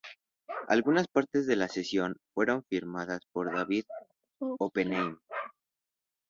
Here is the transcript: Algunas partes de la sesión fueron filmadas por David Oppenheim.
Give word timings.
Algunas 0.67 1.07
partes 1.07 1.45
de 1.45 1.55
la 1.55 1.67
sesión 1.67 2.15
fueron 2.33 2.63
filmadas 2.63 3.19
por 3.31 3.53
David 3.53 3.83
Oppenheim. 4.57 5.19